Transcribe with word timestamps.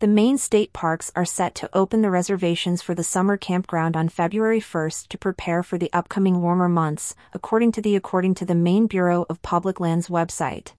The 0.00 0.08
Maine 0.08 0.38
state 0.38 0.72
parks 0.72 1.12
are 1.14 1.26
set 1.26 1.54
to 1.56 1.68
open 1.74 2.00
the 2.00 2.10
reservations 2.10 2.80
for 2.80 2.94
the 2.94 3.04
summer 3.04 3.36
campground 3.36 3.98
on 3.98 4.08
February 4.08 4.58
1st 4.58 5.08
to 5.08 5.18
prepare 5.18 5.62
for 5.62 5.76
the 5.76 5.92
upcoming 5.92 6.40
warmer 6.40 6.70
months, 6.70 7.14
according 7.34 7.72
to 7.72 7.82
the 7.82 7.96
according 7.96 8.32
to 8.36 8.46
the 8.46 8.54
Maine 8.54 8.86
Bureau 8.86 9.26
of 9.28 9.42
Public 9.42 9.78
Lands 9.78 10.08
website. 10.08 10.72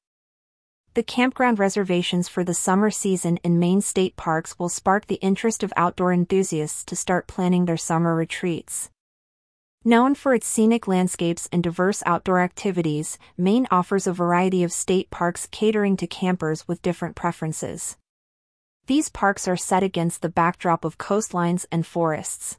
The 0.96 1.04
campground 1.04 1.60
reservations 1.60 2.28
for 2.28 2.44
the 2.44 2.56
summer 2.56 2.90
season 2.90 3.38
in 3.44 3.60
Maine 3.60 3.82
state 3.82 4.16
parks 4.16 4.58
will 4.58 4.70
spark 4.70 5.06
the 5.06 5.22
interest 5.22 5.62
of 5.62 5.72
outdoor 5.78 6.12
enthusiasts 6.12 6.84
to 6.86 6.96
start 6.96 7.28
planning 7.28 7.66
their 7.66 7.78
summer 7.78 8.16
retreats. 8.16 8.90
Known 9.86 10.16
for 10.16 10.34
its 10.34 10.48
scenic 10.48 10.88
landscapes 10.88 11.48
and 11.52 11.62
diverse 11.62 12.02
outdoor 12.08 12.40
activities, 12.40 13.20
Maine 13.38 13.68
offers 13.70 14.08
a 14.08 14.14
variety 14.14 14.64
of 14.64 14.72
state 14.72 15.12
parks 15.12 15.46
catering 15.52 15.96
to 15.98 16.08
campers 16.08 16.68
with 16.68 16.82
different 16.82 17.16
preferences. 17.16 17.98
These 18.92 19.08
parks 19.08 19.48
are 19.48 19.56
set 19.56 19.84
against 19.84 20.22
the 20.22 20.28
backdrop 20.28 20.84
of 20.84 20.98
coastlines 20.98 21.66
and 21.72 21.88
forests. 21.88 22.58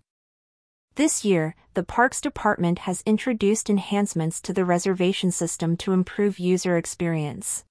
This 0.95 1.27
year, 1.27 1.55
the 1.75 1.83
Parks 1.83 2.23
Department 2.23 2.79
has 2.89 3.02
introduced 3.05 3.69
enhancements 3.69 4.41
to 4.41 4.55
the 4.55 4.65
reservation 4.65 5.30
system 5.30 5.77
to 5.77 5.92
improve 5.92 6.39
user 6.39 6.79
experience. 6.79 7.66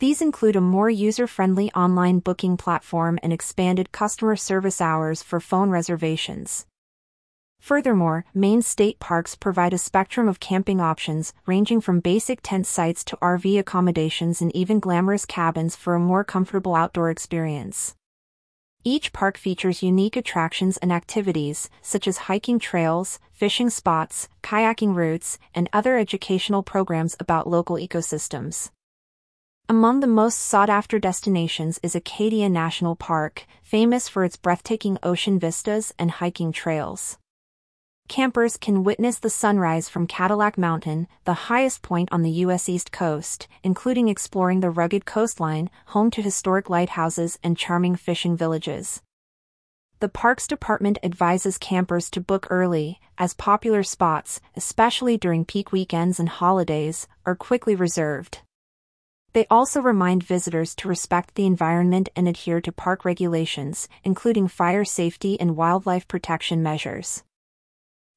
These 0.00 0.20
include 0.20 0.56
a 0.56 0.60
more 0.60 0.90
user-friendly 0.90 1.70
online 1.70 2.18
booking 2.18 2.56
platform 2.56 3.20
and 3.22 3.32
expanded 3.32 3.92
customer 3.92 4.34
service 4.34 4.80
hours 4.80 5.22
for 5.22 5.38
phone 5.38 5.70
reservations. 5.70 6.66
Furthermore, 7.60 8.24
Maine 8.34 8.62
state 8.62 8.98
parks 8.98 9.34
provide 9.34 9.74
a 9.74 9.78
spectrum 9.78 10.28
of 10.28 10.40
camping 10.40 10.80
options, 10.80 11.34
ranging 11.46 11.80
from 11.80 12.00
basic 12.00 12.40
tent 12.42 12.66
sites 12.66 13.04
to 13.04 13.16
RV 13.16 13.58
accommodations 13.58 14.40
and 14.40 14.54
even 14.54 14.80
glamorous 14.80 15.26
cabins 15.26 15.76
for 15.76 15.94
a 15.94 16.00
more 16.00 16.24
comfortable 16.24 16.74
outdoor 16.74 17.10
experience. 17.10 17.94
Each 18.84 19.12
park 19.12 19.36
features 19.36 19.82
unique 19.82 20.16
attractions 20.16 20.76
and 20.78 20.92
activities, 20.92 21.68
such 21.82 22.06
as 22.06 22.28
hiking 22.28 22.58
trails, 22.58 23.18
fishing 23.32 23.70
spots, 23.70 24.28
kayaking 24.42 24.94
routes, 24.94 25.38
and 25.54 25.68
other 25.72 25.98
educational 25.98 26.62
programs 26.62 27.16
about 27.20 27.48
local 27.48 27.76
ecosystems. 27.76 28.70
Among 29.68 30.00
the 30.00 30.06
most 30.06 30.38
sought 30.38 30.70
after 30.70 30.98
destinations 30.98 31.78
is 31.82 31.94
Acadia 31.94 32.48
National 32.48 32.96
Park, 32.96 33.44
famous 33.62 34.08
for 34.08 34.24
its 34.24 34.36
breathtaking 34.36 34.96
ocean 35.02 35.38
vistas 35.38 35.92
and 35.98 36.12
hiking 36.12 36.52
trails. 36.52 37.18
Campers 38.08 38.56
can 38.56 38.84
witness 38.84 39.18
the 39.18 39.28
sunrise 39.28 39.90
from 39.90 40.06
Cadillac 40.06 40.56
Mountain, 40.56 41.08
the 41.24 41.48
highest 41.50 41.82
point 41.82 42.08
on 42.10 42.22
the 42.22 42.30
U.S. 42.46 42.66
East 42.66 42.90
Coast, 42.90 43.46
including 43.62 44.08
exploring 44.08 44.60
the 44.60 44.70
rugged 44.70 45.04
coastline, 45.04 45.68
home 45.88 46.10
to 46.12 46.22
historic 46.22 46.70
lighthouses 46.70 47.38
and 47.44 47.58
charming 47.58 47.96
fishing 47.96 48.34
villages. 48.34 49.02
The 50.00 50.08
Parks 50.08 50.46
Department 50.46 50.96
advises 51.02 51.58
campers 51.58 52.08
to 52.12 52.20
book 52.22 52.46
early, 52.48 52.98
as 53.18 53.34
popular 53.34 53.82
spots, 53.82 54.40
especially 54.56 55.18
during 55.18 55.44
peak 55.44 55.70
weekends 55.70 56.18
and 56.18 56.30
holidays, 56.30 57.08
are 57.26 57.36
quickly 57.36 57.74
reserved. 57.74 58.38
They 59.34 59.46
also 59.50 59.82
remind 59.82 60.22
visitors 60.22 60.74
to 60.76 60.88
respect 60.88 61.34
the 61.34 61.44
environment 61.44 62.08
and 62.16 62.26
adhere 62.26 62.62
to 62.62 62.72
park 62.72 63.04
regulations, 63.04 63.86
including 64.02 64.48
fire 64.48 64.86
safety 64.86 65.38
and 65.38 65.56
wildlife 65.56 66.08
protection 66.08 66.62
measures. 66.62 67.22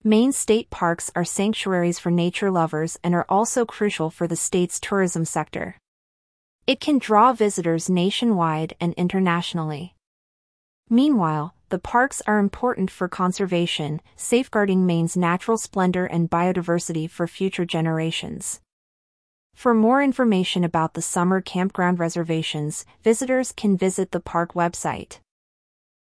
Maine 0.04 0.32
state 0.32 0.72
parks 0.72 1.12
are 1.16 1.24
sanctuaries 1.24 2.00
for 2.00 2.10
nature 2.10 2.50
lovers 2.50 2.98
and 3.04 3.14
are 3.14 3.26
also 3.30 3.66
crucial 3.66 4.10
for 4.10 4.26
the 4.26 4.36
state's 4.36 4.80
tourism 4.80 5.26
sector. 5.26 5.78
It 6.66 6.80
can 6.80 6.98
draw 6.98 7.34
visitors 7.34 7.88
nationwide 7.88 8.74
and 8.82 8.96
internationally. 8.96 9.94
Meanwhile, 10.90 11.54
the 11.70 11.78
parks 11.78 12.20
are 12.26 12.40
important 12.40 12.90
for 12.90 13.08
conservation, 13.08 14.02
safeguarding 14.16 14.88
Maine's 14.88 15.16
natural 15.16 15.60
splendor 15.60 16.08
and 16.08 16.32
biodiversity 16.32 17.08
for 17.08 17.28
future 17.28 17.66
generations. 17.66 18.59
For 19.54 19.75
more 19.75 20.02
information 20.02 20.64
about 20.64 20.96
the 20.96 21.04
summer 21.04 21.42
campground 21.42 22.00
reservations, 22.00 22.88
visitors 23.04 23.52
can 23.52 23.78
visit 23.78 24.12
the 24.12 24.20
park 24.20 24.54
website. 24.54 25.20